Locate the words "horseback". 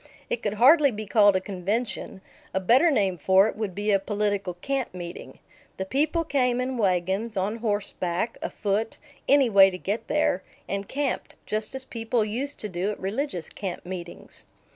7.57-8.35